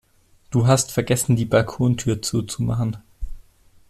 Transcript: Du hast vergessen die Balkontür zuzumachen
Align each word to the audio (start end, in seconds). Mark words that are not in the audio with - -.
Du 0.49 0.65
hast 0.65 0.91
vergessen 0.91 1.35
die 1.35 1.45
Balkontür 1.45 2.23
zuzumachen 2.23 2.97